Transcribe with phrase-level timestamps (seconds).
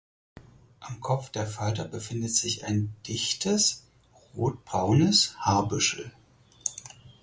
[0.79, 3.83] Am Kopf der Falter befindet sich ein dichtes
[4.35, 6.11] rotbraunes Haarbüschel.